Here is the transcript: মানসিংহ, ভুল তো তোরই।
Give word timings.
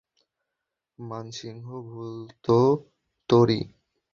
মানসিংহ, 0.99 1.65
ভুল 1.89 2.11
তো 2.43 2.59
তোরই। 3.29 3.61